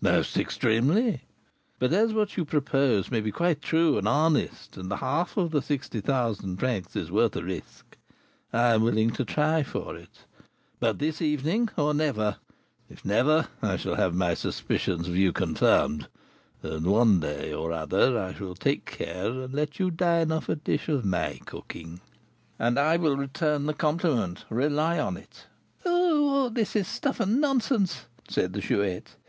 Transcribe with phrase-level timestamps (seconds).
[0.00, 1.22] "Most extremely.
[1.78, 5.54] But as what you propose may be quite true and honest, and the half of
[5.64, 7.96] sixty thousand francs is worth a risk,
[8.52, 10.24] I am willing to try for it;
[10.80, 12.38] but this evening, or never;
[12.90, 16.08] if never, I shall have my suspicions of you confirmed,
[16.64, 20.56] and one day or other I will take care and let you dine off a
[20.56, 22.00] dish of my cooking."
[22.58, 25.46] "And I will return your compliment, rely on it."
[25.84, 29.14] "Oh, this is all stuff and nonsense!" said the Chouette.